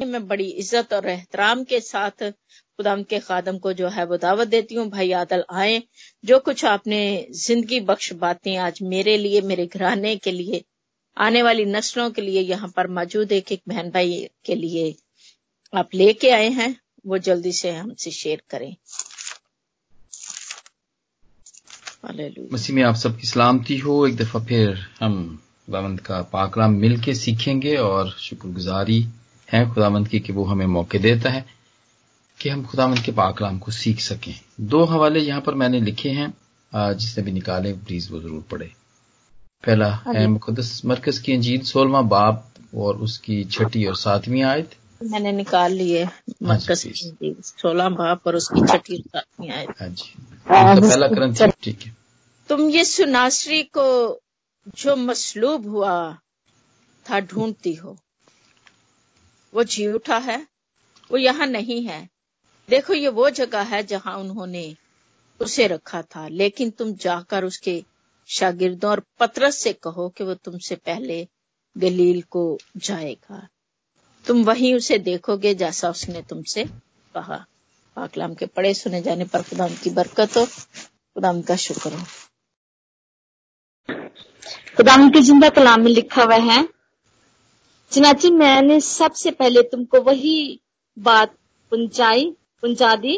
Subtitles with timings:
[0.00, 4.48] मैं बड़ी इज़्ज़त और एहतराम के साथ खुदाम के खादम को जो है वो दावत
[4.48, 5.82] देती हूँ, भाई आदल आए।
[6.24, 7.00] जो कुछ आपने
[7.36, 10.62] ज़िंदगी बख्श बातें आज मेरे लिए, मेरे घराने के लिए,
[11.16, 14.94] आने वाली नस्लों के लिए यहाँ पर मौजूद एक एक बहन भाई के लिए
[15.72, 16.74] आप लेके आए हैं,
[17.06, 18.74] वो जल्दी से हमसे शेयर करें।
[22.52, 25.14] मसीह में आप सबकी सलामती हो। एक दफ़ा फिर हम
[25.66, 29.04] खुदावंत का पाकलाम मिल के सीखेंगे और शुक्रगुजारी
[29.48, 31.44] है खुदावंत की कि वो हमें मौके देता है
[32.40, 36.32] कि हम खुदावंत के पाकलाम को सीख सकें। दो हवाले यहाँ पर मैंने लिखे हैं
[36.72, 38.70] जिसने भी निकाले प्लीज़ वो ज़रूर पढ़े।
[39.64, 42.44] पहला हाँ है मुकदस मरकज की अंजीत सोलवा बाप
[42.76, 48.36] और उसकी छठी और सातवीं आयत। मैंने निकाल लिए हाँ मरकज की सोलह बाप और
[48.36, 50.14] उसकी छठी और सातवीं आयत। हाँ जी।
[50.74, 51.96] तो पहला ग्रंथ ठीक है।
[52.48, 53.88] तुम ये सुनासरी को
[54.78, 55.94] जो मसलूब हुआ
[57.06, 57.96] था ढूंढती हो।
[59.54, 60.46] वो जी उठा है,
[61.10, 62.08] वो यहाँ नहीं है।
[62.68, 64.76] देखो, ये वो जगह है जहाँ उन्होंने
[65.40, 67.84] उसे रखा था। लेकिन तुम जाकर उसके
[68.28, 71.28] शागिर्दों और पतरस से कहो कि वो तुमसे पहले
[71.76, 73.48] गलील को जाएगा।
[74.24, 76.64] तुम वहीं उसे देखोगे जैसा उसने तुमसे
[77.14, 77.44] कहा।
[77.96, 82.04] पाकलाम के पड़े सुने जाने पर खुदाम की बरकत हो। खुदाम का शुक्र हो।
[84.76, 86.68] खुदाम की ज़िंदा कलाम में लिखा हुआ है
[87.92, 90.60] चनाची मैंने सबसे पहले तुमको वही
[90.96, 91.30] बात
[91.72, 92.24] पहुंचाई,
[92.62, 93.16] पहुँचा दी,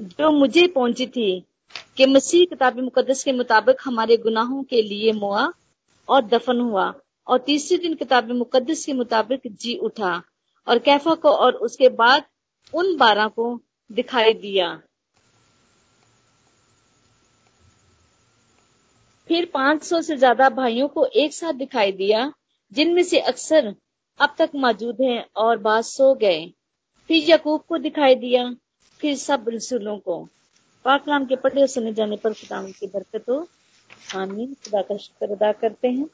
[0.00, 1.44] जो मुझे पहुँची थी
[1.96, 5.46] कि मसीह किताब मुकदस के मुताबिक हमारे गुनाहों के लिए मुआ
[6.08, 6.92] और दफन हुआ
[7.26, 10.12] और तीसरे दिन किताब मुकदस के मुताबिक जी उठा
[10.66, 12.24] और कैफा को और उसके बाद
[12.74, 14.68] उन बारह को दिखाई दिया।
[19.30, 22.32] फिर 500 से ज़्यादा भाइयों को एक साथ दिखाई दिया
[22.72, 23.74] जिनमें से अक्सर
[24.20, 26.52] अब तक मौजूद हैं और बाद सो गए।
[27.08, 28.54] फिर यकूब को दिखाई दिया,
[28.98, 30.28] फिर सब रसूलों को।
[30.84, 33.48] पाकलाम के पढ़े सुने जाने पर खुदा की बरकत हो।
[34.16, 36.06] आमीन। खुदा का शुक्र अदा करते हैं।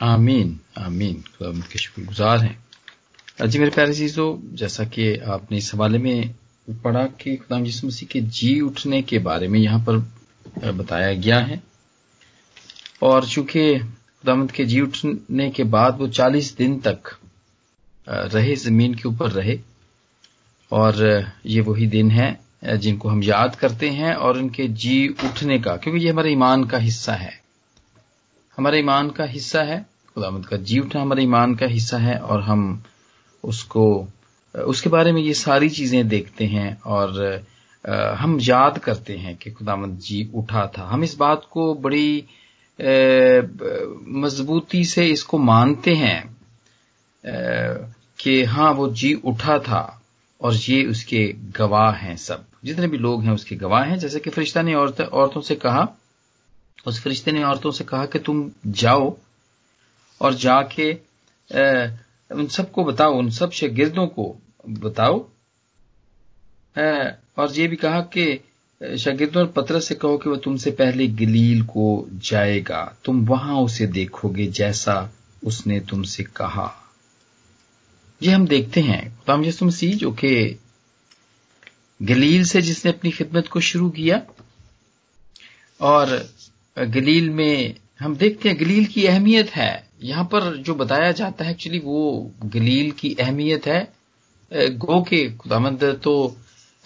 [0.00, 2.68] आमीन। आमीन। खुदा के शुक्रगुजार हैं।
[3.46, 6.34] जी मेरे प्यारे चीज़ों जैसा कि आपने इस हवाले में
[6.70, 9.96] पढ़ा कि खुदा यीशु मसीह के जी उठने के बारे में यहाँ पर
[10.72, 11.62] बताया गया है।
[13.02, 13.80] और चूँकि
[14.24, 17.16] खुदामद के जी उठने के बाद वो चालीस दिन तक
[18.06, 19.58] रहे, ज़मीन के ऊपर रहे।
[20.72, 20.94] और
[21.46, 26.00] ये वही दिन है जिनको हम याद करते हैं और उनके जी उठने का, क्योंकि
[26.00, 27.32] ये हमारे ईमान का हिस्सा है।
[28.58, 29.80] हमारे ईमान का हिस्सा है
[30.16, 32.82] खुदामद का जी उठना हमारे ईमान का हिस्सा है और हम
[33.44, 33.86] उसको
[34.54, 37.44] उसके बारे में ये सारी चीज़ें देखते हैं और
[38.18, 42.24] हम याद करते हैं कि खुदामद जी उठा था। हम इस बात को बड़ी
[44.20, 46.36] मजबूती से इसको मानते हैं
[48.20, 49.82] कि हाँ वो जी उठा था
[50.40, 51.24] और ये उसके
[51.56, 55.00] गवाह हैं सब। जितने भी लोग हैं उसके गवाह हैं। जैसे कि फरिश्ता ने औरत,
[55.00, 55.86] औरतों से कहा
[56.86, 59.16] उस फरिश्ते ने औरतों से कहा कि तुम जाओ
[60.20, 60.92] और जाके
[62.30, 64.36] उन सबको बताओ उन सब शागिर्दों को
[64.68, 65.18] बताओ।
[67.38, 68.24] और ये भी कहा कि
[68.80, 73.86] शागिर्दों, और पत्र से कहो कि वह तुमसे पहले गलील को जाएगा। तुम वहाँ उसे
[73.86, 75.12] देखोगे जैसा
[75.44, 76.70] उसने तुमसे कहा।
[78.22, 80.58] ये हम देखते हैं। खुदाम यसु मसीह, जो कि
[82.00, 84.22] गलील से जिसने अपनी खिदमत को शुरू किया,
[85.80, 86.28] और
[86.76, 91.50] गलील में हम देखते हैं गलील की अहमियत है। यहाँ पर जो बताया जाता है
[91.50, 93.88] एक्चुअली वो गलील की अहमियत है।
[94.52, 96.36] गो के खुदामंद तो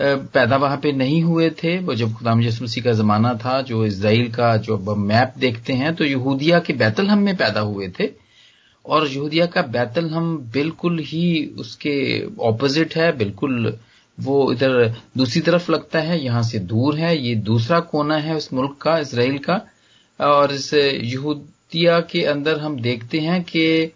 [0.02, 3.84] पैदा वहाँ पे नहीं हुए थे। वो जब खुदाम यसु मसीह का जमाना था जो
[3.86, 8.10] इसराइल का जो अब मैप देखते हैं तो यहूदिया के बैतलहम में पैदा हुए थे।
[8.84, 11.94] और यहूदिया का बैतलहम बिल्कुल ही उसके
[12.42, 13.76] ऑपोजिट है बिल्कुल
[14.18, 18.52] वो इधर दूसरी तरफ़ लगता है यहाँ से दूर है। ये दूसरा कोना है उस
[18.52, 19.60] मुल्क का इसराइल का।
[20.20, 23.92] और इस यहूदिया के अंदर हम देखते हैं कि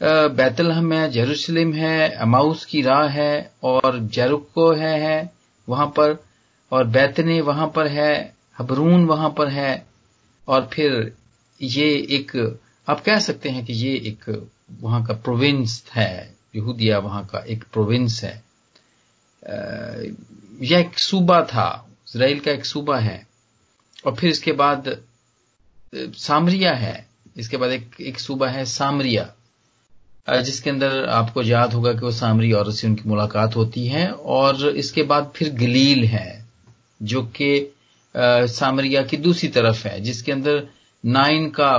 [0.00, 5.33] बैतलहम है जेरूसलम है अमाउस की राह है और जेरुको है, है।
[5.68, 6.16] वहाँ पर,
[6.72, 9.86] और बैतने वहाँ पर है, हबरून वहाँ पर है,
[10.48, 11.12] और फिर
[11.60, 12.58] ये एक,
[12.88, 14.28] आप कह सकते हैं कि ये एक
[14.82, 18.42] वहाँ का प्रोविंस है, यहूदिया वहाँ का एक प्रोविंस है।
[20.62, 21.68] यह एक सूबा था
[22.08, 23.26] इसराइल का एक सूबा है,
[24.06, 24.96] और फिर इसके बाद
[25.94, 27.06] सामरिया है,
[27.36, 29.32] इसके बाद एक एक सूबा है सामरिया।
[30.28, 34.68] जिसके अंदर आपको याद होगा कि वो सामरी औरत से उनकी मुलाकात होती है और
[34.68, 36.44] इसके बाद फिर गलील है,
[37.02, 37.70] जो कि
[38.14, 40.62] सामरिया की दूसरी तरफ़ है, जिसके अंदर
[41.04, 41.72] नाइन का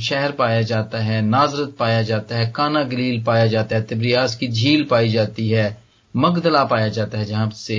[0.00, 4.48] शहर पाया जाता है, नाजरत पाया जाता है, काना गलील पाया जाता है तब्रियाज की
[4.48, 5.76] झील पाई जाती है,
[6.14, 7.78] मगदला पाया जाता है, जहाँ से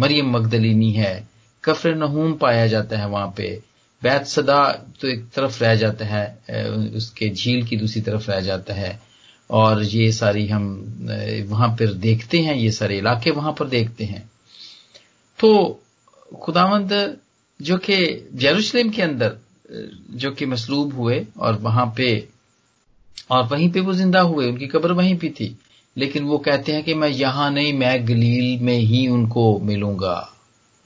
[0.00, 1.28] मरियम मगदलिनी है,
[1.64, 3.58] कफर नहूम पाया जाता है वहाँ पे।
[4.02, 4.64] बैत सदा
[5.00, 8.98] तो एक तरफ़ रह जाता है उसके झील की दूसरी तरफ़ रह जाता है।
[9.50, 10.64] और ये सारी हम
[11.48, 14.30] वहाँ पर देखते हैं, ये सारे इलाके वहाँ पर देखते हैं।
[15.38, 15.80] तो
[16.32, 17.16] खुदावंद,
[17.60, 17.94] जो कि
[18.38, 19.36] यरूशलेम के अंदर
[20.12, 22.28] जो कि मसलूब हुए और वहाँ पे,
[23.30, 25.56] और वहीं पे वो ज़िंदा हुए, उनकी कब्र वहीं पे थी।
[25.96, 30.16] लेकिन वो कहते हैं कि मैं यहाँ नहीं, मैं गलील में ही उनको मिलूँगा।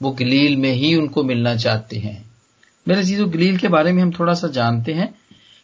[0.01, 2.24] वो गलील में ही उनको मिलना चाहते हैं।
[2.85, 5.13] मेरे चीज़ों गलील के बारे में हम थोड़ा सा जानते हैं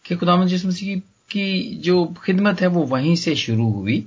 [0.06, 1.00] कि खुदाम जिस मसीह
[1.31, 4.06] की जो खिदमत है वो वहीं से शुरू हुई।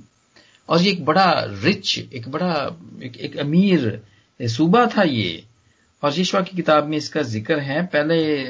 [0.68, 1.30] और ये एक बड़ा
[1.64, 2.54] रिच एक बड़ा
[3.02, 4.00] एक, एक अमीर
[4.40, 5.42] सूबा था ये।
[6.02, 8.42] और यशवा की किताब में इसका ज़िक्र है। पहले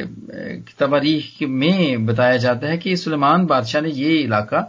[0.78, 4.66] तबारीख में बताया जाता है कि सुलेमान बादशाह ने ये इलाका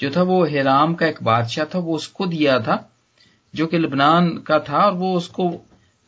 [0.00, 2.76] जो था वो हेराम का एक बादशाह था वो उसको दिया था
[3.54, 5.48] जो कि लबनान का था और वो उसको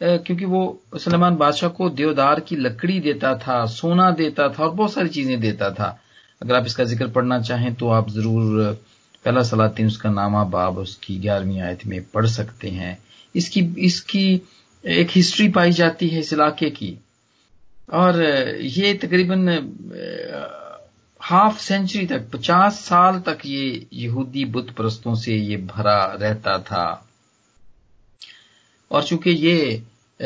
[0.01, 0.61] क्योंकि वो
[0.99, 5.41] सलमान बादशाह को देवदार की लकड़ी देता था, सोना देता था और बहुत सारी चीज़ें
[5.41, 5.99] देता था।
[6.43, 8.73] अगर आप इसका ज़िक्र पढ़ना चाहें तो आप ज़रूर
[9.25, 12.99] पहला सलातीन उसका नामा बाब उसकी ग्यारहवीं आयत में पढ़ सकते हैं।
[13.35, 14.43] इसकी इसकी
[14.85, 16.97] एक हिस्ट्री पाई जाती है इस इलाके की।
[17.93, 19.49] और ये तकरीबन
[21.21, 26.85] हाफ़ सेंचुरी तक, पचास साल तक ये यहूदी बुत परस्तों से ये भरा रहता था।
[28.91, 29.83] और चूँकि ये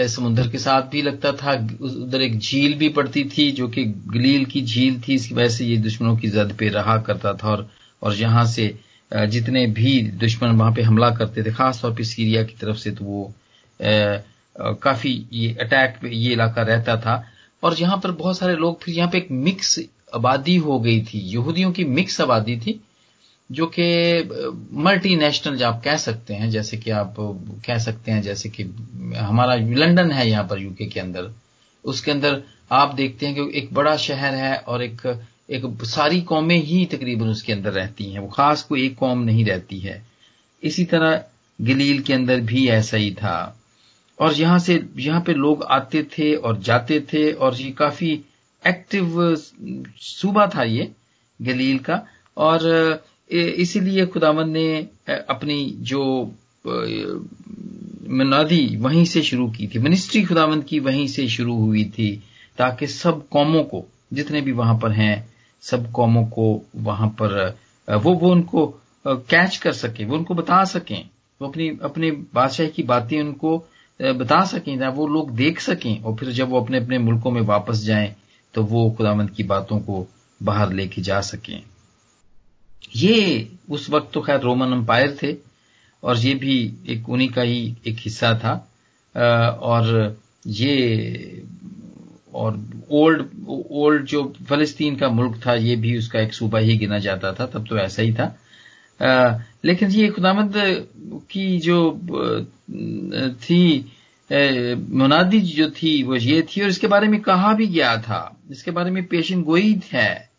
[0.08, 1.52] समुद्र के साथ भी लगता था
[1.82, 5.64] उधर एक झील भी पड़ती थी, जो कि गलील की झील थी, इसकी वजह से
[5.64, 7.68] ये दुश्मनों की जद पे रहा करता था और
[8.02, 8.74] और यहाँ से
[9.10, 13.04] जितने भी दुश्मन वहाँ पे हमला करते थे, खासतौर पर सीरिया की तरफ़ से तो
[13.04, 13.32] वो
[14.82, 17.24] काफ़ी ये अटैक पे ये इलाका रहता था।
[17.62, 19.78] और यहाँ पर बहुत सारे लोग फिर यहाँ पे एक मिक्स
[20.14, 22.80] आबादी हो गई थी, यहूदियों की मिक्स आबादी थी
[23.50, 23.85] जो कि
[24.82, 27.14] मल्टी नेशनल आप कह सकते हैं, जैसे कि आप
[27.67, 28.62] कह सकते हैं, जैसे कि
[29.17, 31.31] हमारा लंदन है यहाँ पर यूके के अंदर,
[31.85, 32.43] उसके अंदर
[32.73, 35.06] आप देखते हैं कि एक बड़ा शहर है और एक
[35.50, 39.44] एक सारी कौमें ही तकरीबन उसके अंदर रहती हैं, वो खास कोई एक कौम नहीं
[39.44, 40.02] रहती है।
[40.62, 41.25] इसी तरह
[41.58, 43.56] गलील के अंदर भी ऐसा ही था।
[44.19, 48.12] और यहाँ से, यहाँ पे लोग आते थे और जाते थे और ये काफ़ी
[48.62, 50.91] एक्टिव सूबा था ये,
[51.41, 52.02] गलील का।
[52.37, 52.61] और
[53.30, 54.88] इसीलिए खुदावंद ने
[55.28, 56.02] अपनी जो
[58.10, 62.10] मनादी वहीं से शुरू की थी। मिनिस्ट्री खुदावंद की वहीं से शुरू हुई थी,
[62.58, 65.28] ताकि सब कौमों को, जितने भी वहाँ पर हैं,
[65.64, 68.66] सब कौमों को वहाँ पर वो वो उनको
[69.04, 71.08] कैच कर सके, वो उनको बता सकें।
[71.40, 73.56] वो अपनी, अपने बादशाह की बातें उनको
[74.00, 77.40] बता सकें या वो लोग देख सकें, और फिर जब वो अपने अपने मुल्कों में
[77.42, 78.14] वापस जाएँ
[78.54, 80.06] तो वो खुदावंद की बातों को
[80.40, 81.62] बाहर लेके जा सकें।
[82.96, 85.34] ये उस वक्त तो खैर रोमन अंपायर थे
[86.02, 88.52] और ये भी एक उन्हीं का ही एक हिस्सा था।
[89.62, 90.16] और
[90.46, 91.42] ये,
[92.34, 92.58] और
[92.90, 93.26] ओल्ड
[93.70, 97.46] ओल्ड जो फलस्तीन का मुल्क था, ये भी उसका एक सूबा ही गिना जाता था,
[97.46, 98.36] तब तो ऐसा ही था।
[99.64, 100.52] लेकिन ये खुदामद
[101.30, 101.78] की जो
[103.42, 103.92] थी
[104.30, 108.70] मुनादी जो थी, वो ये थी, और इसके बारे में कहा भी गया था। इसके
[108.70, 110.29] बारे में पेशन गोई है।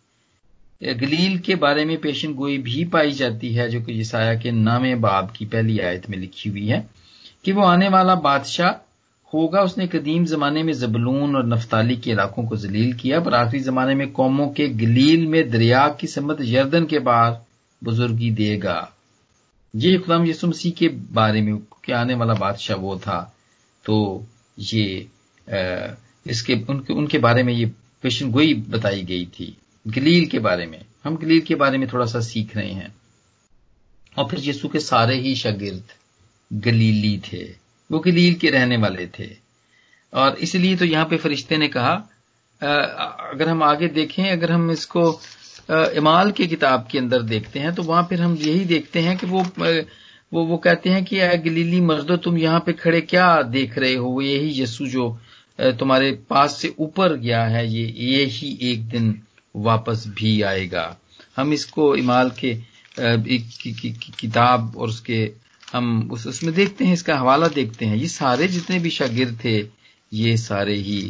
[0.81, 4.93] गलील के बारे में पेशन गोई भी पाई जाती है जो कि ईसाया के नामे
[4.97, 6.85] बाब की पहली आयत में लिखी हुई है
[7.45, 8.71] कि वो आने वाला बादशाह
[9.33, 13.63] होगा। उसने कदीम जमाने में जबलून और नफ्ताली के इलाकों को जलील किया पर आखिरी
[13.63, 17.43] जमाने में कौमों के गलील में दरिया की समत यर्दन के बाद
[17.81, 18.91] बुजुर्गी देगा।
[19.73, 23.21] ये खुदाम यसु मसीह के बारे में कि आने वाला बादशाह वो था
[23.85, 24.25] तो
[24.59, 25.07] ये
[25.47, 25.95] आ,
[26.27, 27.65] इसके उनके उनके बारे में ये
[28.03, 32.05] पेशन गोई बताई गई थी। गलील के बारे में, हम गलील के बारे में थोड़ा
[32.05, 32.93] सा सीख रहे हैं।
[34.17, 35.93] और फिर यीशु के सारे ही शागिर्द
[36.51, 37.43] गलीली थे।
[37.89, 39.29] वो गलील के रहने वाले थे।
[40.13, 41.93] और इसलिए तो यहाँ पे फरिश्ते ने कहा
[42.61, 45.21] अगर हम आगे देखें, अगर हम इसको
[45.95, 49.27] इमाल की किताब के अंदर देखते हैं तो वहाँ फिर हम यही देखते हैं कि
[49.27, 49.43] वो
[50.31, 54.21] वो वो कहते हैं कि गलीली मर्दो, तुम यहाँ पे खड़े क्या देख रहे हो?
[54.21, 55.09] यही यीशु जो
[55.59, 59.11] तुम्हारे पास से ऊपर गया है, ये यही एक दिन
[59.55, 60.85] वापस भी आएगा।
[61.35, 62.49] हम इसको इमाल के
[62.99, 65.31] एक किताब और उसके,
[65.67, 69.57] हम उस, उसमें देखते हैं, इसका हवाला देखते हैं। ये सारे जितने भी शागिर थे,
[70.11, 71.01] ये सारे ही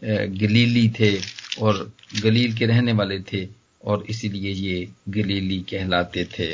[0.00, 1.16] गलीली थे
[1.60, 1.92] और
[2.22, 3.46] गलील के रहने वाले थे
[3.84, 6.52] और इसीलिए ये गलीली कहलाते थे।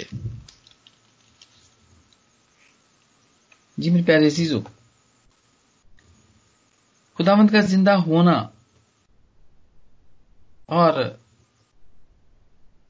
[3.78, 4.60] जी मेरे प्यारे अजीजों,
[7.18, 8.36] खुदावंत का ज़िंदा होना
[10.68, 11.23] और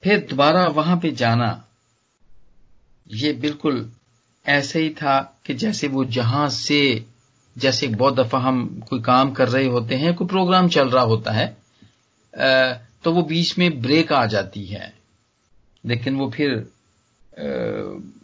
[0.04, 1.49] फिर दोबारा वहाँ पे जाना।
[3.06, 3.90] ये बिल्कुल
[4.46, 7.04] ऐसे ही था कि जैसे वो जहाँ से,
[7.56, 11.32] जैसे बहुत दफ़ा हम कोई काम कर रहे होते हैं, कोई प्रोग्राम चल रहा होता
[11.32, 11.46] है
[13.04, 14.92] तो वो बीच में ब्रेक आ जाती है।
[15.84, 16.50] लेकिन वो फिर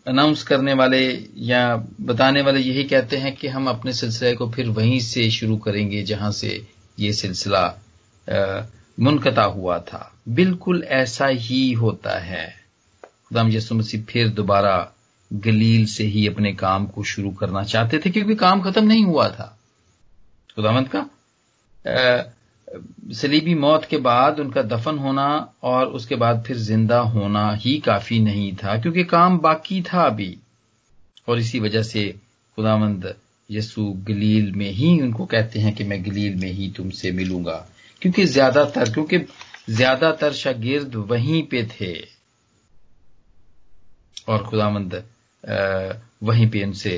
[0.09, 1.01] अनाउंस करने वाले
[1.37, 5.57] या बताने वाले यही कहते हैं कि हम अपने सिलसिले को फिर वहीं से शुरू
[5.57, 6.67] करेंगे जहाँ से
[6.99, 7.65] ये सिलसिला
[9.01, 12.49] मुनकता हुआ था। बिल्कुल ऐसा ही होता है।
[13.05, 14.77] खुदाम यसु मसीह फिर दोबारा
[15.31, 19.29] गलील से ही अपने काम को शुरू करना चाहते थे, क्योंकि काम खत्म नहीं हुआ
[19.29, 19.57] था।
[20.57, 21.07] खुदामंद का?
[23.15, 25.27] सलीबी मौत के बाद उनका दफन होना
[25.63, 30.37] और उसके बाद फिर ज़िंदा होना ही काफ़ी नहीं था, क्योंकि काम बाकी था अभी।
[31.29, 32.09] और इसी वजह से
[32.59, 33.15] खुदामंद
[33.51, 37.67] यसु गलील में ही उनको कहते हैं कि मैं गलील में ही तुमसे मिलूँगा,
[38.03, 39.19] क्योंकि ज़्यादातर, क्योंकि
[39.71, 41.95] ज़्यादातर शागिर्द वहीं पे थे।
[44.29, 45.03] और खुदामंद
[46.23, 46.95] वहीं पे उनसे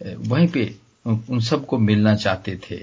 [0.00, 0.64] वहीं पे
[1.06, 2.76] उन सबको मिलना चाहते थे।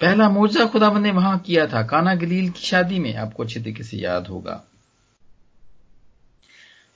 [0.00, 3.82] पहला मोजा खुदाबंद ने वहाँ किया था, काना गलील की शादी में। आपको अच्छे तरीके
[3.82, 4.64] से याद होगा।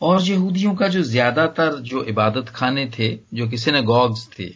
[0.01, 4.51] और यहूदियों का जो ज़्यादातर जो इबादत खाने थे, जो कि सिनेगॉग्स थे,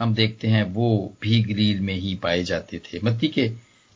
[0.00, 3.50] हम देखते हैं वो भी गलील में ही पाए जाते थे। मत्ती के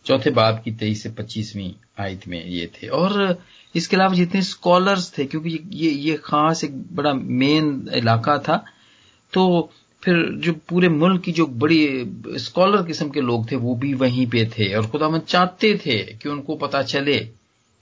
[0.06, 3.38] चौथे बाब की तेईस से पच्चीसवीं आयत में ये थे। और
[3.74, 8.64] इसके अलावा जितने स्कॉलर्स थे, क्योंकि ये ये खास एक बड़ा मेन इलाका था
[9.32, 9.70] तो
[10.02, 14.26] फिर जो पूरे मुल्क की जो बड़ी स्कॉलर किस्म के लोग थे, वो भी वहीं
[14.26, 17.18] पे थे। और खुदामंद चाहते थे कि उनको पता चले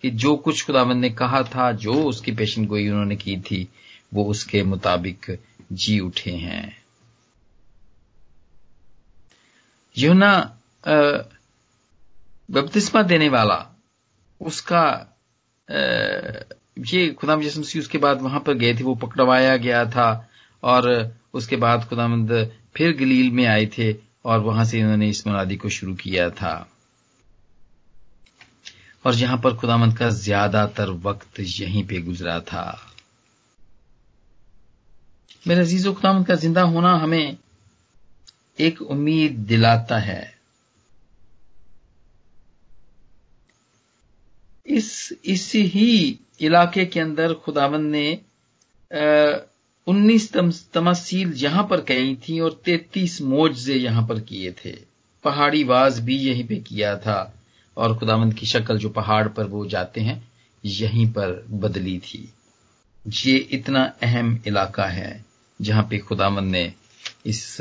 [0.04, 3.66] कि जो कुछ खुदामंद ने कहा था, जो उसकी पेशन गोई उन्होंने की थी,
[4.14, 5.36] वो उसके मुताबिक
[5.72, 6.76] जी उठे हैं।
[9.96, 10.32] यूना
[12.50, 13.58] बपतिस्मा देने वाला,
[14.40, 14.82] उसका
[15.68, 20.28] ये खुदाम यसमसी उसके बाद वहाँ पर गए थे, वो पकड़वाया गया था,
[20.62, 22.32] और उसके बाद खुदामंद
[22.76, 23.92] फिर गलील में आए थे,
[24.24, 26.68] और वहाँ से इन्होंने इस मुनादी को शुरू किया था।
[29.04, 32.64] और यहाँ पर खुदामंद का ज़्यादातर वक्त यहीं पे गुजरा था।
[35.46, 37.36] मेरे अज़ीज़, खुदामंद का ज़िंदा होना हमें
[38.58, 40.39] एक उम्मीद दिलाता है।
[44.70, 48.06] इस इस ही इलाके के अंदर खुदावंद ने
[49.86, 50.32] उन्नीस
[50.72, 54.72] तमसील यहाँ पर कही थी और तैतीस मोजे यहाँ पर किए थे।
[55.24, 57.34] पहाड़ी वाज भी यहीं पे किया था
[57.76, 60.22] और खुदावंद की शक्ल जो पहाड़ पर वो जाते हैं,
[60.64, 62.28] यहीं पर बदली थी।
[63.04, 65.24] ये इतना अहम इलाका है
[65.60, 66.72] जहाँ पे खुदावंद ने
[67.26, 67.60] इस,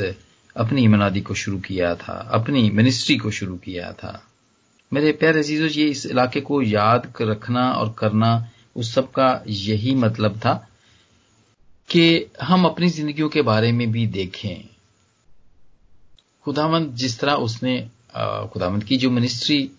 [0.56, 4.29] अपनी मनादी को शुरू किया था, अपनी मिनिस्ट्री को शुरू किया था।
[4.92, 9.96] मेरे प्यारे अजीजो, ये इस इलाके को याद रखना और करना उस सब का यही
[9.96, 10.54] मतलब था
[11.90, 14.68] कि हम अपनी जिंदगियों के बारे में भी देखें।
[16.46, 17.80] खुदावंत जिस तरह उसने
[18.54, 19.70] खुदावंत की जो मिनिस्ट्री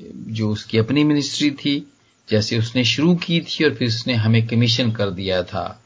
[0.00, 1.92] जो उसकी अपनी मिनिस्ट्री थी,
[2.28, 5.82] जैसे उसने शुरू की थी और फिर उसने हमें कमीशन कर दिया था,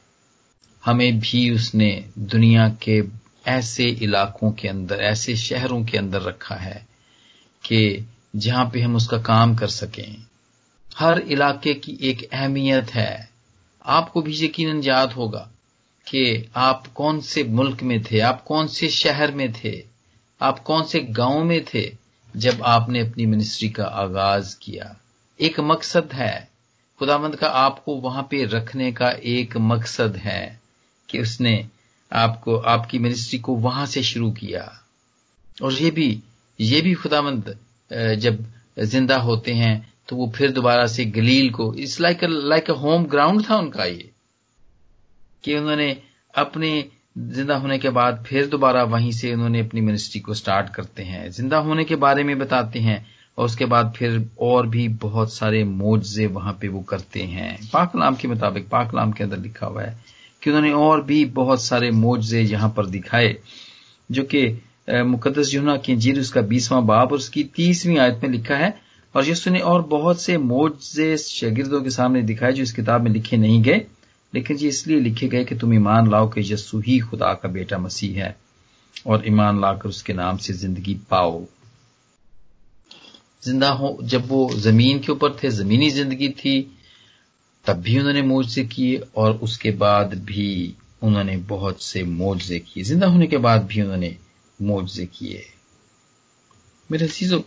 [0.83, 3.03] हमें भी उसने दुनिया के
[3.47, 6.87] ऐसे इलाकों के अंदर, ऐसे शहरों के अंदर रखा है
[7.65, 10.27] कि जहाँ पे हम उसका काम कर सकें।
[10.97, 13.31] हर इलाके की एक अहमियत है।
[13.87, 15.51] आपको भी यकीन याद होगा
[16.07, 19.85] कि आप कौन से मुल्क में थे, आप कौन से शहर में थे,
[20.43, 21.97] आप कौन से गाँव में थे,
[22.37, 24.97] जब आपने अपनी मिनिस्ट्री का आगाज़ किया।
[25.41, 26.51] एक मकसद है।
[26.99, 30.61] खुदामंद का आपको वहाँ पे रखने का एक मकसद है
[31.09, 31.69] कि उसने
[32.13, 34.85] आपको, आपकी मिनिस्ट्री को वहाँ से शुरू किया।
[35.63, 36.23] और ये भी
[36.61, 37.59] ये भी खुदामंद
[37.91, 38.45] जब
[38.79, 39.75] ज़िंदा होते हैं
[40.09, 43.85] तो वो फिर दोबारा से गलील को it's like like a home ground था उनका
[43.85, 44.11] ये।
[45.45, 45.97] कि उन्होंने
[46.35, 46.85] अपने
[47.19, 51.31] ज़िंदा होने के बाद फिर दोबारा वहीं से उन्होंने अपनी मिनिस्ट्री को स्टार्ट करते हैं।
[51.31, 53.05] ज़िंदा होने के बारे में बताते हैं,
[53.39, 58.17] और उसके बाद फिर और भी बहुत सारे मोजे वहाँ पे वो करते हैं। पाकलाम
[58.17, 59.97] के मुताबिक पाकलाम के अंदर लिखा हुआ है
[60.43, 63.37] कि उन्होंने और भी बहुत सारे मोजे यहाँ पर दिखाए,
[64.11, 64.47] जो कि
[64.89, 68.75] मुकदस जुना की जीर उसका बीसवां बाब और उसकी तीसवीं आयत में लिखा है,
[69.15, 73.11] और यीशु ने और बहुत से मोजे शगिर्दों के सामने दिखाए जो इस किताब में
[73.11, 73.85] लिखे नहीं गए,
[74.33, 77.79] लेकिन ये इसलिए लिखे गए कि तुम ईमान लाओ कि यस्सु ही खुदा का बेटा
[77.79, 78.37] मसीह है,
[79.07, 81.45] और ईमान लाकर उसके नाम से ज़िंदगी पाओ।
[83.43, 86.61] ज़िंदा हो, जब वो ज़मीन के ऊपर थे, जमीनी ज़िंदगी थी,
[87.65, 93.07] तब भी उन्होंने मोजे किए, और उसके बाद भी उन्होंने बहुत से मोजे किए। ज़िंदा
[93.07, 94.17] होने के बाद भी उन्होंने
[94.63, 95.47] मोजे किए।
[96.93, 97.41] मेरे चीज़ों,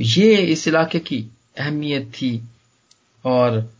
[0.00, 2.42] ये इस इलाके की अहमियत थी
[3.24, 3.76] और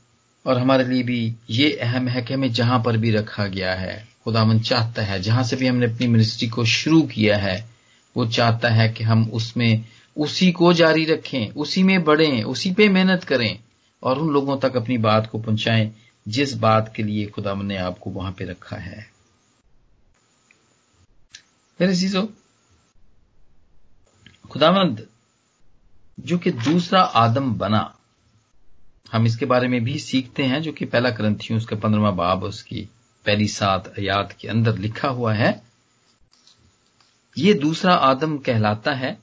[0.46, 4.08] और हमारे लिए भी ये अहम है कि हमें जहाँ पर भी रखा गया है
[4.24, 7.70] खुदावन चाहता है, जहाँ से भी हमने अपनी मिनिस्ट्री को शुरू किया है,
[8.16, 9.84] वो चाहता है कि हम उसमें
[10.16, 13.58] उसी को जारी रखें, उसी में बढ़ें, उसी पे मेहनत करें
[14.02, 15.92] और उन लोगों तक अपनी बात को पहुंचाएँ,
[16.28, 19.15] जिस बात के लिए खुदावन ने आपको वहाँ पे रखा है।
[21.80, 22.26] मेरे चीज़ों
[24.50, 25.06] खुदावंद,
[26.18, 27.92] जो कि दूसरा आदम बना,
[29.12, 32.88] हम इसके बारे में भी सीखते हैं, जो कि पहला ग्रंथियों, उसका पंद्रवा बाब, उसकी
[33.26, 35.50] पहली सात आयात के अंदर लिखा हुआ है।
[37.36, 39.18] ये दूसरा आदम कहलाता है,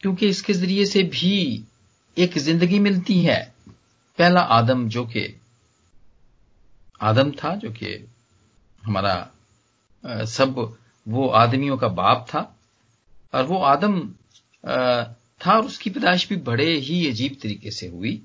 [0.00, 1.64] क्योंकि इसके ज़रिए से भी
[2.16, 3.40] एक ज़िंदगी मिलती है।
[4.18, 5.26] पहला आदम जो कि
[7.00, 8.08] आदम था, जो कि
[8.82, 10.78] हमारा सब
[11.08, 12.56] वो आदमियों का बाप था
[13.34, 14.00] और वो आदम
[15.46, 18.22] था और उसकी पैदाइश भी बड़े ही अजीब तरीके से हुई।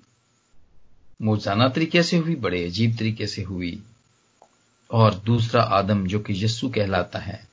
[1.21, 3.83] मोजाना तरीके से हुई, बड़े अजीब तरीके से हुई।
[4.91, 7.47] और दूसरा आदम जो कि यस्सु कहलाता है,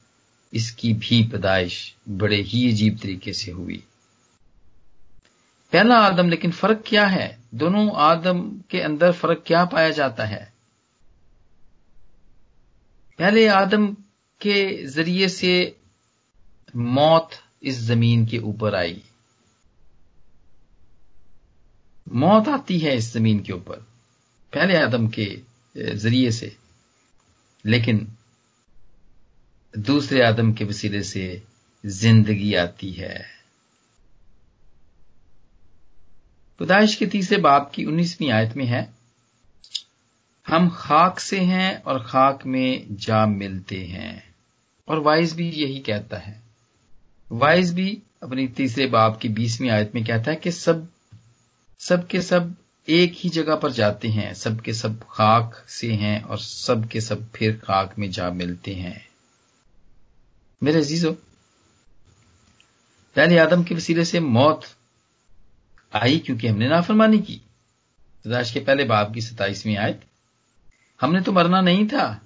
[0.52, 3.84] इसकी भी पैदाइश बड़े ही अजीब तरीके से हुई।
[5.72, 7.38] पहला आदम, लेकिन फ़र्क क्या है?
[7.54, 10.52] दोनों आदम के अंदर फ़र्क क्या पाया जाता है?
[13.18, 13.96] पहले आदम
[14.40, 15.76] के ज़रिए से
[16.76, 17.30] मौत
[17.62, 19.02] इस ज़मीन के ऊपर आई।
[22.12, 23.76] मौत आती है इस ज़मीन के ऊपर,
[24.52, 25.26] पहले आदम के
[25.76, 26.56] ज़रिए से।
[27.64, 28.06] लेकिन
[29.74, 31.42] दूसरे आदम के वसीले से
[31.84, 33.34] ज़िंदगी आती है।
[36.58, 38.82] पैदाइश के तीसरे बाप की उन्नीसवीं आयत में है
[40.46, 44.34] हम खाक से हैं और खाक में जा मिलते हैं।
[44.88, 46.42] और वाइज भी यही कहता है।
[47.32, 50.88] वाइज भी अपनी तीसरे बाप की बीसवीं आयत में कहता है कि सब
[51.78, 52.56] सब के सब
[52.88, 57.00] एक ही जगह पर जाते हैं। सब के सब खाक से हैं और सब के
[57.00, 59.08] सब फिर खाक में जा मिलते हैं।
[60.62, 61.12] मेरे अजीजो,
[63.16, 64.64] पहले आदम के वसीले से मौत
[65.94, 67.40] आई क्योंकि हमने नाफरमानी की।
[68.26, 70.02] के पहले बाप की सताइसवीं आयत
[71.04, 72.20] हमने तो मरना नहीं था।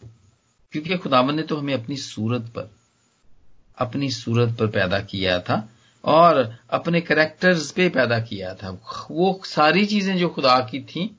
[0.72, 2.70] क्योंकि खुदावन ने तो हमें अपनी सूरत पर,
[3.78, 5.68] अपनी सूरत पर पैदा किया था
[6.04, 8.70] और अपने करेक्टर्स पे पैदा किया था।
[9.10, 11.10] वो सारी चीज़ें जो खुदा की थी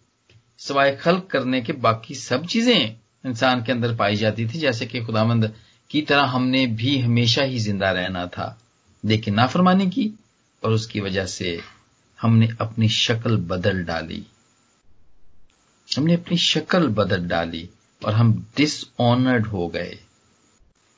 [0.57, 2.95] सवाए खल्क करने के बाकी सब चीज़ें
[3.25, 5.53] इंसान के अंदर पाई जाती थी, जैसे कि खुदावंद
[5.89, 8.57] की तरह हमने भी हमेशा ही ज़िंदा रहना था।
[9.05, 10.11] लेकिन नाफरमानी की
[10.63, 11.59] और उसकी वजह से
[12.21, 14.25] हमने अपनी शक्ल बदल डाली।
[15.97, 17.69] हमने अपनी शक्ल बदल डाली
[18.05, 19.99] और हम डिसऑनर्ड हो गए।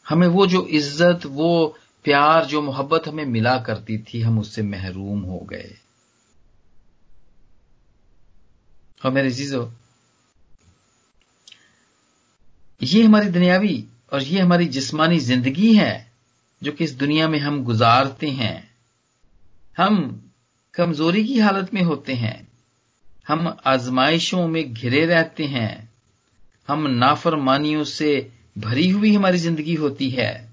[0.09, 5.21] हमें वो जो इज़्ज़त, वो प्यार, जो मोहब्बत हमें मिला करती थी, हम उससे महरूम
[5.21, 5.75] हो गए।
[9.05, 9.71] और मेरे जीजो,
[12.83, 16.11] ये हमारी दुनियावी और ये हमारी जिस्मानी ज़िंदगी है,
[16.63, 18.71] जो कि इस दुनिया में हम गुजारते हैं।
[19.77, 20.23] हम
[20.73, 22.50] कमज़ोरी की हालत में होते हैं।
[23.27, 25.89] हम आजमाइशों में घिरे रहते हैं।
[26.67, 30.49] हम नाफरमानियों से भरी हुई हमारी ज़िंदगी होती है।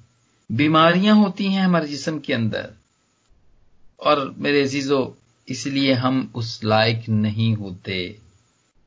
[0.53, 2.71] बीमारियाँ होती हैं हमारे जिस्म के अंदर।
[4.01, 8.19] और मेरे अजीजों, इसलिए हम उस लायक नहीं होते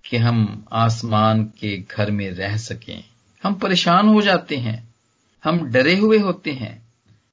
[0.06, 3.04] कि हम आसमान के घर में रह सकें।
[3.44, 4.94] हम परेशान हो जाते हैं।
[5.44, 6.82] हम डरे हुए होते हैं।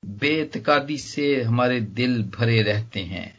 [0.04, 3.37] बेतकादी से हमारे दिल भरे रहते हैं।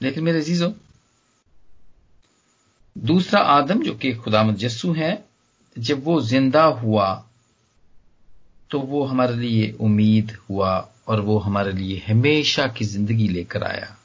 [0.00, 0.72] लेकिन मेरे अजीजों,
[2.96, 5.12] दूसरा आदम जो कि खुदामद यस्सु है,
[5.76, 7.08] जब वो ज़िंदा हुआ
[8.70, 10.72] तो वो हमारे लिए उम्मीद हुआ
[11.08, 13.96] और वो हमारे लिए हमेशा की ज़िंदगी लेकर आया।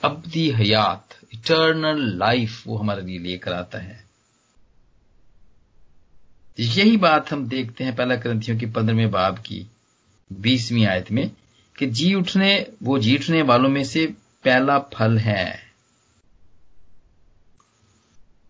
[0.00, 4.02] अब्दी हयात इटर्नल लाइफ वो हमारे लिए लेकर आता है।
[6.58, 9.66] यही बात हम देखते हैं पहला ग्रंथियों की पंद्रहवें बाब की,
[10.30, 11.30] बीसवीं आयत में,
[11.78, 14.06] कि जी उठने, वो जी उठने वालों में से
[14.44, 15.62] पहला फल है।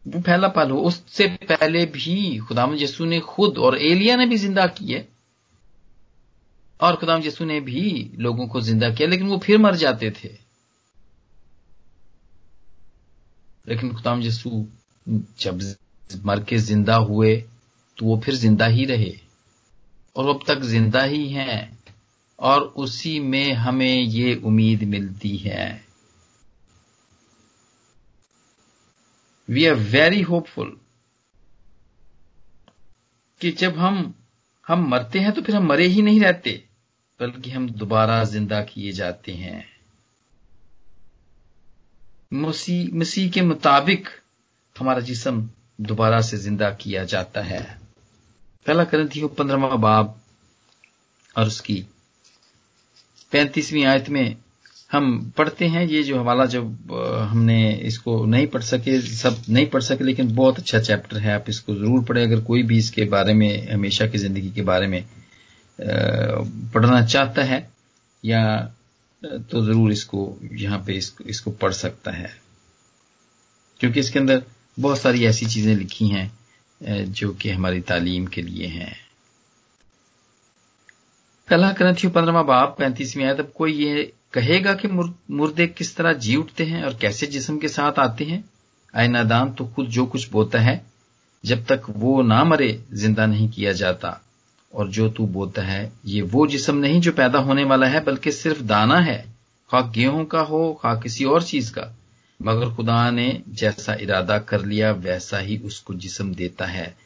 [0.06, 4.36] वो पहला फल हो उससे पहले भी खुदाम यसू ने खुद और एलिया ने भी
[4.36, 5.06] ज़िंदा किए
[6.80, 10.28] और खुदाम यसू ने भी लोगों को ज़िंदा किया, लेकिन वो फिर मर जाते थे।
[13.66, 14.66] लेकिन खुदाम यसू
[15.40, 15.60] जब
[16.24, 17.36] मर के ज़िंदा हुए
[17.98, 19.12] तो वो फिर ज़िंदा ही रहे।
[20.16, 21.78] और अब तक ज़िंदा ही हैं,
[22.38, 25.83] और उसी में हमें ये उम्मीद मिलती है।
[29.48, 30.76] वी आर वेरी होपफुल
[33.40, 34.14] कि जब हम
[34.66, 36.52] हम मरते हैं तो फिर हम मरे ही नहीं रहते,
[37.20, 39.64] बल्कि हम दोबारा ज़िंदा किए जाते हैं।
[42.32, 44.08] मसीह के मुताबिक
[44.76, 45.48] हमारा जिसम
[45.80, 47.60] दोबारा से ज़िंदा किया जाता है।
[48.66, 50.20] पहला ग्रंथियों पंद्रहवा बाब
[51.36, 51.84] और उसकी
[53.32, 54.36] पैंतीसवीं आयत में
[54.94, 56.92] हम पढ़ते हैं ये जो हवाला जब
[57.30, 61.44] हमने इसको नहीं पढ़ सके सब नहीं पढ़ सके लेकिन बहुत अच्छा चैप्टर है आप
[61.48, 65.04] इसको ज़रूर पढ़ें। अगर कोई भी इसके बारे में हमेशा की ज़िंदगी के बारे में
[66.74, 67.58] पढ़ना चाहता है
[68.24, 68.44] या
[69.22, 72.32] तो ज़रूर इसको यहाँ पे इसको, इसको पढ़ सकता है।
[73.80, 74.42] क्योंकि इसके अंदर
[74.78, 76.30] बहुत सारी ऐसी चीज़ें लिखी हैं
[77.12, 78.94] जो कि हमारी तालीम के लिए हैं।
[81.48, 84.88] पहला ग्रंथियों पंद्रहवा बाप पैंतीसवीं आयत अब कोई ये कहेगा कि
[85.30, 88.44] मुर्दे किस तरह जी उठते हैं और कैसे जिस्म के साथ आते हैं?
[88.96, 90.86] आय नादान तो खुद जो कुछ बोता है,
[91.44, 94.20] जब तक वो ना मरे, ज़िंदा नहीं किया जाता।
[94.74, 98.32] और जो तू बोता है, ये वो जिसम नहीं जो पैदा होने वाला है, बल्कि
[98.32, 99.34] सिर्फ़ दाना है।
[99.70, 101.96] खा गेहूँ का हो खा किसी और चीज़ का।
[102.42, 106.96] मगर खुदा ने जैसा इरादा कर लिया, वैसा ही उसको जिसम देता है।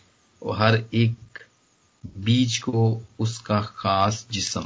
[0.43, 1.15] और हर एक
[2.19, 4.65] बीज को उसका खास जिसम।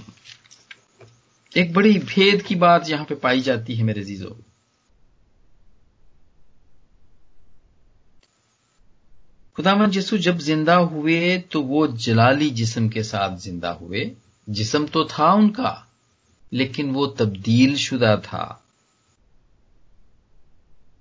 [1.56, 4.36] एक बड़ी भेद की बात यहाँ पे पाई जाती है मेरे जीजो
[9.56, 14.10] खुदावन यसु जब ज़िंदा हुए तो वो जलाली जिस्म के साथ ज़िंदा हुए।
[14.48, 15.88] जिस्म तो था उनका,
[16.52, 18.64] लेकिन वो तब्दील शुदा था।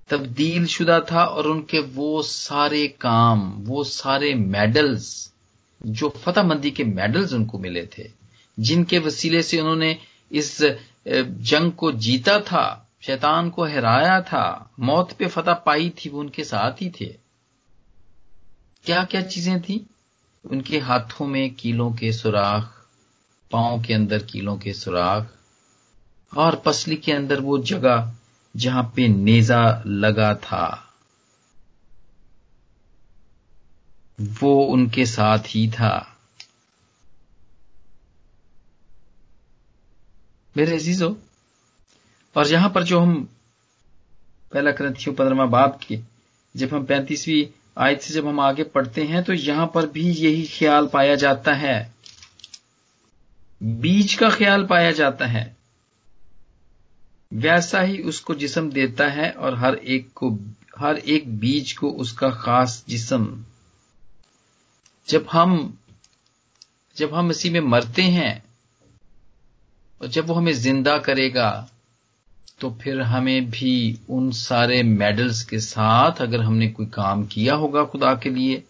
[0.09, 5.31] तब्दील शुदा था और उनके वो सारे काम, वो सारे मेडल्स,
[5.85, 8.09] जो फतेहमंदी के मेडल्स उनको मिले थे,
[8.59, 9.97] जिनके वसीले से उन्होंने
[10.31, 10.61] इस
[11.37, 16.43] जंग को जीता था, शैतान को हराया था, मौत पे फतह पाई थी, वो उनके
[16.43, 17.05] साथ ही थे।
[18.85, 19.87] क्या क्या चीज़ें थी?
[20.45, 22.85] उनके हाथों में कीलों के सुराख,
[23.51, 25.35] पाँव के अंदर कीलों के सुराख,
[26.37, 28.11] और पसली के अंदर वो जगह
[28.57, 30.93] जहाँ पे नेजा लगा था।
[34.19, 36.10] वो उनके साथ ही था।
[40.55, 41.15] मेरे अजीजो,
[42.35, 43.15] और यहाँ पर जो हम
[44.51, 45.99] पहला ग्रंथियों पंद्रहवा बाप के,
[46.55, 47.45] जब हम पैंतीसवीं
[47.77, 51.53] आयत से जब हम आगे पढ़ते हैं तो यहाँ पर भी यही ख्याल पाया जाता
[51.53, 51.93] है।
[53.61, 55.45] बीज का ख्याल पाया जाता है।
[57.31, 60.31] वैसा ही उसको जिसम देता है, और हर एक को,
[60.79, 63.27] हर एक बीज को उसका खास जिसम।
[65.07, 65.77] जब हम
[66.95, 68.43] जब हम इसी में मरते हैं
[70.01, 71.49] और जब वो हमें ज़िंदा करेगा
[72.59, 77.83] तो फिर हमें भी उन सारे मेडल्स के साथ अगर हमने कोई काम किया होगा
[77.85, 78.63] खुदा के लिए,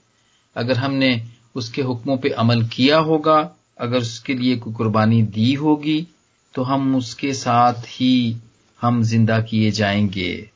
[0.56, 1.10] अगर हमने
[1.56, 3.40] उसके हुक्मों पे अमल किया होगा,
[3.80, 6.08] अगर उसके लिए कोई कुर्बानी दी होगी
[6.56, 8.38] तो हम उसके साथ ही
[8.80, 10.50] हम ज़िंदा किए जाएँगे।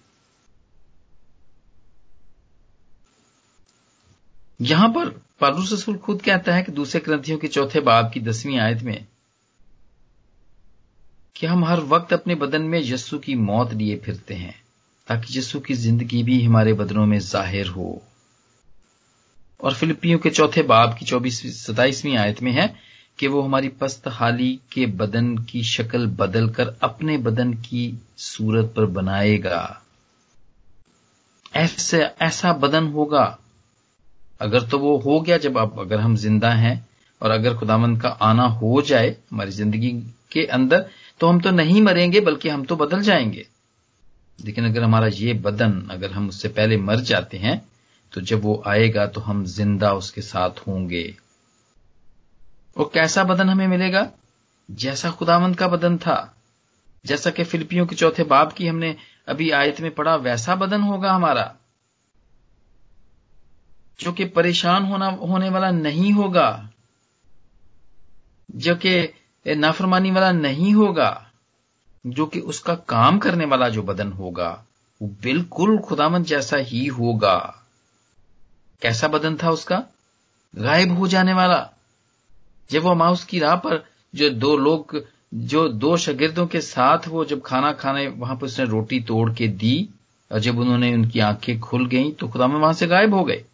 [4.62, 5.10] यहाँ पर
[5.42, 9.06] पालूस रसूल खुद कहता है कि दूसरे ग्रंथियों के चौथे बाब की दसवीं आयत में
[11.36, 14.56] कि हम हर वक्त अपने बदन में यस्सु की मौत लिए फिरते हैं,
[15.08, 18.02] ताकि यस्सु की ज़िंदगी भी हमारे बदनों में ज़ाहिर हो।
[19.60, 22.74] और फिलिपियों के चौथे बाब की चौबीस सताइसवीं आयत में है
[23.20, 27.84] कि वो हमारी पस्त हाली के बदन की शक्ल बदलकर अपने बदन की
[28.18, 29.82] सूरत पर बनाएगा।
[31.54, 33.38] ऐसे, ऐसा बदन होगा।
[34.42, 36.88] अगर तो वो हो गया जब आप, अगर हम ज़िंदा हैं
[37.22, 39.92] और अगर खुदामंद का आना हो जाए हमारी ज़िंदगी
[40.32, 43.48] के अंदर तो हम तो नहीं मरेंगे, बल्कि हम तो बदल जाएँगे।
[44.46, 47.70] लेकिन अगर हमारा ये बदन, अगर हम उससे पहले मर जाते हैं
[48.14, 51.16] तो जब वो आएगा तो हम ज़िंदा उसके साथ होंगे।
[52.78, 54.12] और कैसा बदन हमें मिलेगा?
[54.72, 56.36] जैसा खुदावंत का बदन था।
[57.06, 58.96] जैसा कि फिलिपियों के चौथे बाब की हमने
[59.28, 61.56] अभी आयत में पढ़ा, वैसा बदन होगा हमारा।
[64.00, 66.70] जो कि परेशान होना, होने वाला नहीं होगा।
[68.56, 69.14] जो कि
[69.54, 71.32] नाफरमानी वाला नहीं होगा,
[72.08, 74.66] जो कि उसका काम करने वाला जो बदन होगा,
[75.02, 77.66] वो बिल्कुल खुदामंद जैसा ही होगा।
[78.82, 79.84] कैसा बदन था उसका?
[80.56, 81.70] गायब हो जाने वाला।
[82.72, 87.26] जब वो माउस की राह पर जो दो लोग, जो दो शगिर्दों के साथ वो
[87.26, 89.90] जब खाना खाने, वहाँ पर उसने रोटी तोड़ के दी,
[90.32, 93.46] और जब उन्होंने उनकी आँखें खुल गईं तो खुदा में वहाँ से गायब हो गए।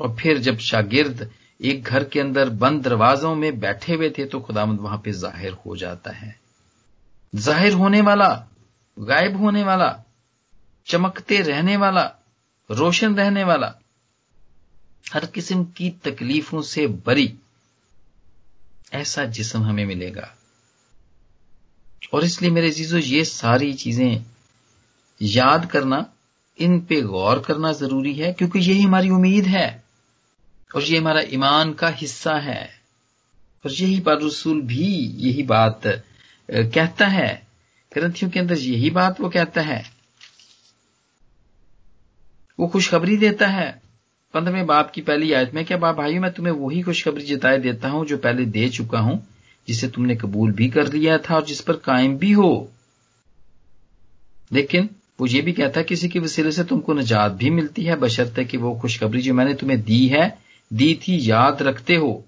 [0.00, 4.40] और फिर जब शागिर्द एक घर के अंदर बंद दरवाजों में बैठे हुए थे तो
[4.40, 6.34] खुदामद वहाँ पे ज़ाहिर हो जाता है।
[7.34, 8.28] ज़ाहिर होने वाला,
[8.96, 10.04] गायब होने वाला,
[10.86, 12.02] चमकते रहने वाला,
[12.70, 13.74] रोशन रहने वाला,
[15.12, 17.32] हर किस्म की तकलीफों से बरी,
[18.92, 20.34] ऐसा जिसम हमें मिलेगा।
[22.14, 24.24] और इसलिए मेरे जीजो, ये सारी चीज़ें
[25.20, 26.04] याद करना,
[26.58, 29.87] इन पे गौर करना ज़रूरी है, क्योंकि यही हमारी उम्मीद है।
[30.74, 32.70] और ये हमारा ईमान का हिस्सा है।
[33.64, 34.86] और यही पर रसूल भी
[35.18, 35.82] यही बात
[36.50, 37.46] कहता है।
[37.94, 39.84] ग्रंथियों के अंदर यही बात वो कहता है।
[42.60, 43.82] वो खुशखबरी देता है।
[44.34, 47.88] पंद्रहवें बाप की पहली आयत में, क्या बाप भाई मैं तुम्हें वही खुशखबरी जताए देता
[47.88, 49.26] हूँ जो पहले दे चुका हूँ,
[49.68, 52.72] जिसे तुमने कबूल भी कर लिया था और जिस पर कायम भी हो?
[54.52, 54.88] लेकिन
[55.20, 58.44] वो ये भी कहता है, किसी के वसीले से तुमको निजात भी मिलती है, बशर्ते
[58.44, 62.24] कि वो खुशखबरी जो मैंने तुम्हें दी है दी थी याद रखते हो,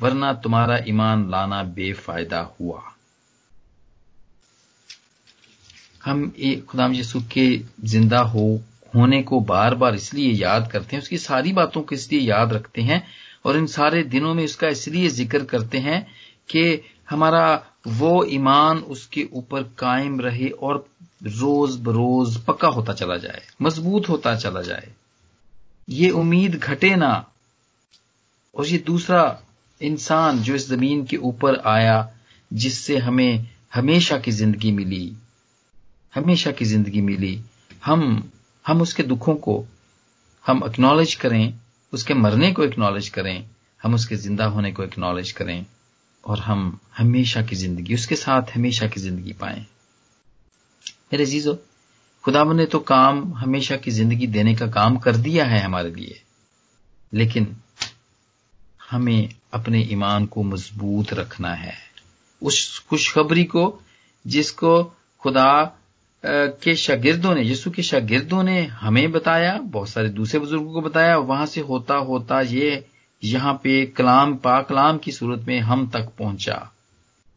[0.00, 2.82] वरना तुम्हारा ईमान लाना बेफायदा हुआ।
[6.02, 6.26] हम
[6.68, 7.46] खुदाम यसु के
[7.84, 8.48] ज़िंदा हो,
[8.94, 12.82] होने को बार बार इसलिए याद करते हैं, उसकी सारी बातों को इसलिए याद रखते
[12.82, 13.02] हैं,
[13.44, 16.02] और इन सारे दिनों में उसका इसलिए ज़िक्र करते हैं
[16.48, 17.46] कि हमारा
[17.88, 20.86] वो ईमान उसके ऊपर कायम रहे और
[21.24, 24.88] रोज बरोज पक्का होता चला जाए, मज़बूत होता चला जाए।
[25.88, 27.12] ये उम्मीद घटे ना
[28.56, 29.42] और ये दूसरा
[29.80, 32.12] इंसान जो इस ज़मीन के ऊपर आया,
[32.50, 35.16] जिससे हमें हमेशा की ज़िंदगी मिली,
[36.14, 37.40] हमेशा की ज़िंदगी मिली।
[37.84, 38.30] हम
[38.64, 39.64] हम उसके दुखों को,
[40.44, 41.54] हम एक्नॉलेज करें,
[41.92, 43.44] उसके मरने को एक्नॉलेज करें,
[43.82, 45.66] हम उसके ज़िंदा होने को एक्नॉलेज करें,
[46.24, 49.60] और हम हमेशा की ज़िंदगी, उसके साथ हमेशा की ज़िंदगी पाए।
[51.12, 51.58] मेरे जीजो
[52.24, 56.20] खुदा ने तो काम, हमेशा की ज़िंदगी देने का काम कर दिया है हमारे लिए।
[57.12, 57.56] लेकिन
[58.90, 61.74] हमें अपने ईमान को मज़बूत रखना है।
[62.42, 63.82] उस खुशखबरी को,
[64.26, 64.84] जिसको
[65.20, 65.78] खुदा
[66.26, 71.16] के शागिर्दों ने, यीशु के शागिर्दों ने हमें बताया, बहुत सारे दूसरे बुज़ुर्गों को बताया,
[71.16, 72.86] वहाँ से होता होता ये,
[73.24, 76.72] यहाँ पे कलाम पा कलाम की सूरत में हम तक पहुँचा।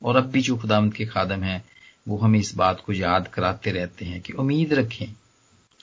[0.03, 1.65] और अब भी जो खुदामद के खादम हैं,
[2.07, 5.07] वो हमें इस बात को याद कराते रहते हैं कि उम्मीद रखें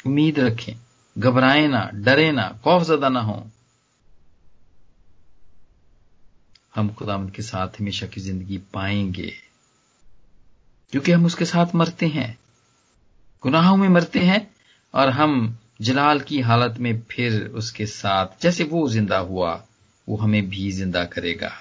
[0.06, 0.72] उम्मीद रखें,
[1.18, 3.50] घबराए ना, डरे ना खौफ खौफजदा ना हो।
[6.76, 9.32] हम खुदामद के साथ हमेशा की ज़िंदगी पाएँगे,
[10.92, 12.36] क्योंकि हम उसके साथ मरते हैं।
[13.42, 14.46] गुनाहों में मरते हैं
[14.94, 19.52] और हम जलाल की हालत में फिर उसके साथ, जैसे वो ज़िंदा हुआ,
[20.08, 21.52] वो हमें भी ज़िंदा करेगा।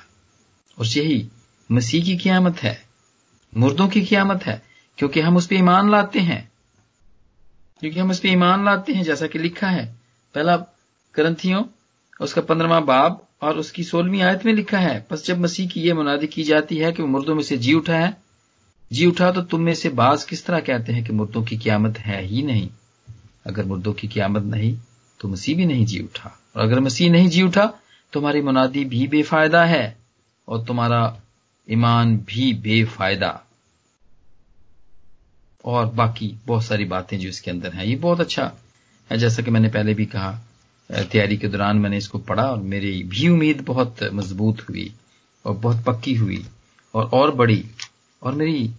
[0.77, 1.27] और यही
[1.69, 2.83] मसीह की क्यामत है,
[3.53, 4.61] मुर्दों की क्यामत है,
[4.97, 6.51] क्योंकि हम उस पर ईमान लाते हैं।
[7.81, 9.85] क्योंकि हम उस पर ईमान लाते हैं, जैसा कि लिखा है।
[10.35, 10.55] पहला
[11.15, 11.63] ग्रंथियों
[12.19, 15.95] उसका पंद्रहवा बाब और उसकी सोलहवीं आयत में लिखा है, बस जब मसीह की यह
[15.95, 18.15] मुनादी की जाती है कि वो मुर्दों में से जी उठा है,
[18.91, 21.97] जी उठा तो तुम में से बाज किस तरह कहते हैं कि मुर्दों की क्यामत
[21.99, 22.69] है ही नहीं?
[23.45, 24.77] अगर मुर्दों की क्यामत नहीं
[25.19, 27.65] तो मसीह भी नहीं जी उठा। और अगर मसीह नहीं जी उठा,
[28.13, 29.97] तुम्हारी मुनादी भी बेफायदा है
[30.47, 31.21] और तुम्हारा
[31.67, 33.41] ईमान भी बेफायदा।
[35.65, 38.51] और बाकी बहुत सारी बातें जो इसके अंदर हैं, ये बहुत अच्छा
[39.09, 40.39] है। जैसा कि मैंने पहले भी कहा
[40.89, 44.91] तैयारी के दौरान मैंने इसको पढ़ा और मेरी भी उम्मीद बहुत मज़बूत हुई
[45.45, 46.45] और बहुत पक्की हुई
[46.93, 47.63] और और बड़ी
[48.21, 48.69] और मेरी,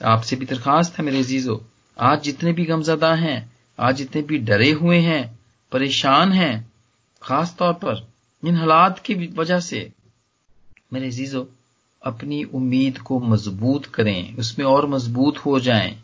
[0.00, 1.62] आपसे भी दरखास्त है मेरे अजीजो,
[1.96, 5.38] आज जितने भी गमजदा हैं, आज जितने भी डरे हुए हैं,
[5.72, 6.70] परेशान हैं,
[7.22, 8.06] खास तौर पर
[8.42, 9.90] इन हालात की वजह से,
[10.92, 11.48] मेरे जीजो
[12.02, 15.96] अपनी उम्मीद को मज़बूत करें, उसमें और मज़बूत हो जाएँ,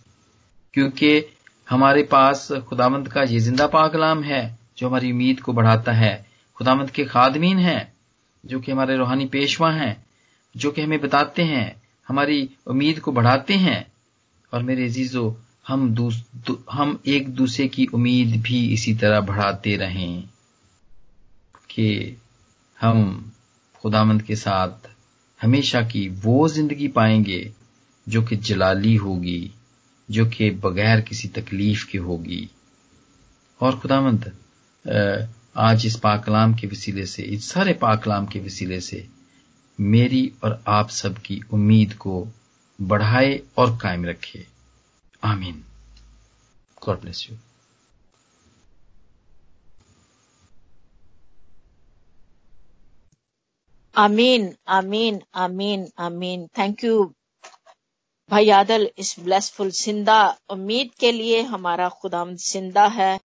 [0.75, 1.25] क्योंकि
[1.69, 4.43] हमारे पास खुदामंद का ये ज़िंदा पाकलाम है।
[4.83, 6.15] जो हमारी उम्मीद को बढ़ाता है।
[6.59, 7.93] खुदामंद के खादमीन हैं
[8.45, 9.95] जो कि हमारे रूहानी पेशवा हैं
[10.55, 13.81] जो कि हमें बताते हैं हमारी उम्मीद को बढ़ाते हैं।
[14.53, 15.25] और मेरे अजीजो
[15.69, 16.11] हम दू,
[16.73, 20.23] हम एक दूसरे की उम्मीद भी इसी तरह बढ़ाते रहें
[21.71, 22.17] कि
[22.81, 23.33] हम
[23.83, 24.91] खुदामंद के साथ
[25.41, 27.41] हमेशा की वो ज़िंदगी पाएँगे
[28.07, 29.51] जो कि जलाली होगी
[30.09, 32.49] जो कि बगैर किसी तकलीफ़ के होगी।
[33.61, 34.33] और खुदामंद
[34.85, 39.07] आज इस पाकलाम के वसीले से, इस सारे पाकलाम के वसीले से
[39.79, 42.27] मेरी और आप सबकी उम्मीद को
[42.79, 44.47] बढ़ाए और कायम रखे।
[45.23, 45.63] आमीन।
[46.83, 47.37] God bless you.
[53.95, 57.05] आमीन आमीन आमीन आमीन। थैंक यू
[58.31, 63.19] भाई आदल, इस ब्लेसफुल ज़िंदा उम्मीद के लिए हमारा खुदाम ज़िंदा है।